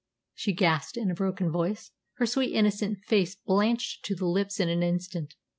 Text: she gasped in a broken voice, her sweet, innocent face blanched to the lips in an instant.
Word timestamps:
she 0.33 0.51
gasped 0.51 0.97
in 0.97 1.11
a 1.11 1.13
broken 1.13 1.51
voice, 1.51 1.91
her 2.13 2.25
sweet, 2.25 2.51
innocent 2.55 2.97
face 3.05 3.35
blanched 3.35 4.03
to 4.03 4.15
the 4.15 4.25
lips 4.25 4.59
in 4.59 4.67
an 4.67 4.81
instant. 4.81 5.35